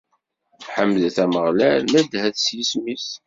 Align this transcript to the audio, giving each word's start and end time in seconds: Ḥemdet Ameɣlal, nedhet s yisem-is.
Ḥemdet 0.73 1.17
Ameɣlal, 1.23 1.81
nedhet 1.91 2.37
s 2.45 2.47
yisem-is. 2.55 3.07